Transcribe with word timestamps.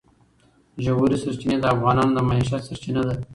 ژورې 0.83 1.17
سرچینې 1.23 1.57
د 1.59 1.65
افغانانو 1.73 2.15
د 2.15 2.19
معیشت 2.27 2.61
سرچینه 2.69 3.01
ده. 3.07 3.15